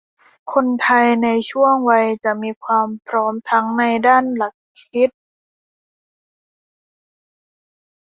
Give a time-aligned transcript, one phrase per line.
[0.53, 5.09] คนไทยในทุกช่วงวัยจะมีความพร้อมทั้งในด้านหลักคิด